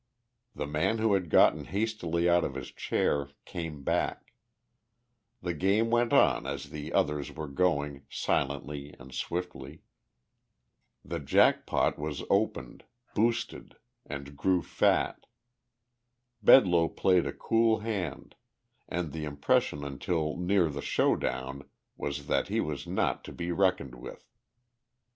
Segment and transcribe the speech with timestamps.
[0.55, 4.33] The man who had gotten hastily out of his chair came back.
[5.43, 9.83] The game went on as the others were going, silently and swiftly.
[11.05, 15.27] The jack pot was opened, "boosted," and grew fat.
[16.41, 18.33] Bedloe played a cool hand,
[18.89, 23.51] and the impression until near the show down was that he was not to be
[23.51, 24.27] reckoned with.